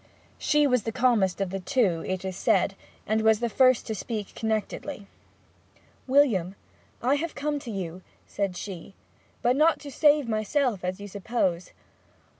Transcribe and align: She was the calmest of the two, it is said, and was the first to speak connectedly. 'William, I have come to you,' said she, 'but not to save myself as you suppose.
She 0.39 0.65
was 0.65 0.81
the 0.81 0.91
calmest 0.91 1.41
of 1.41 1.51
the 1.51 1.59
two, 1.59 2.03
it 2.07 2.25
is 2.25 2.35
said, 2.35 2.73
and 3.05 3.21
was 3.21 3.39
the 3.39 3.51
first 3.51 3.85
to 3.85 3.93
speak 3.93 4.33
connectedly. 4.33 5.05
'William, 6.07 6.55
I 7.03 7.17
have 7.17 7.35
come 7.35 7.59
to 7.59 7.69
you,' 7.69 8.01
said 8.25 8.57
she, 8.57 8.95
'but 9.43 9.55
not 9.55 9.79
to 9.81 9.91
save 9.91 10.27
myself 10.27 10.83
as 10.83 10.99
you 10.99 11.07
suppose. 11.07 11.69